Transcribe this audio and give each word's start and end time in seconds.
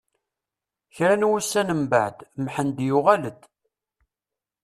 Kra 0.95 1.15
n 1.19 1.27
wussan 1.29 1.69
mbeɛd, 1.83 2.17
Mḥend 2.43 2.77
yuɣal-d. 2.87 3.41